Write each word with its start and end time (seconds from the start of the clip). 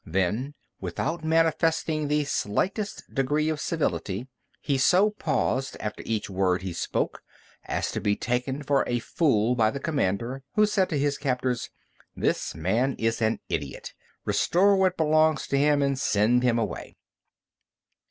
Then, 0.07 0.55
without 0.79 1.23
manifesting 1.23 2.07
the 2.07 2.23
slightest 2.23 3.03
degree 3.13 3.49
of 3.49 3.59
civility, 3.61 4.27
he 4.59 4.79
so 4.79 5.11
paused 5.11 5.77
after 5.79 6.01
each 6.07 6.27
word 6.27 6.63
he 6.63 6.73
spoke 6.73 7.21
as 7.65 7.91
to 7.91 8.01
be 8.01 8.15
taken 8.15 8.63
for 8.63 8.83
a 8.87 8.97
fool 8.97 9.53
by 9.53 9.69
the 9.69 9.79
commander, 9.79 10.41
who 10.55 10.65
said 10.65 10.89
to 10.89 10.97
his 10.97 11.19
captors, 11.19 11.69
"This 12.15 12.55
man 12.55 12.95
is 12.97 13.21
an 13.21 13.41
idiot; 13.47 13.93
restore 14.25 14.75
what 14.75 14.97
belongs 14.97 15.45
to 15.49 15.57
him 15.59 15.83
and 15.83 15.99
send 15.99 16.41
him 16.41 16.57
away." 16.57 16.95